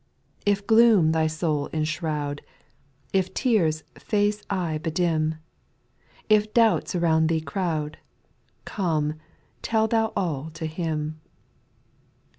[0.47, 2.41] If gloom thy soul enshroud,
[3.13, 5.35] If tears faith's eye bedim.
[6.27, 7.99] If doubts around thee crowd.
[8.65, 9.13] Come
[9.61, 11.21] tell thou all to Him.